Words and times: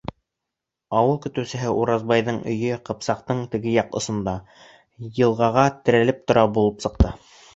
Ауыл 0.99 1.17
көтөүсеһе 1.25 1.73
Уразбайҙың 1.81 2.39
өйө 2.53 2.79
Ҡыпсаҡтың 2.89 3.43
теге 3.55 3.75
яҡ 3.75 3.93
осонда, 4.01 4.35
йылғаға 5.11 5.67
терәлеп 5.89 6.27
тора 6.33 6.47
булып 6.57 6.83
сыҡты. 6.87 7.13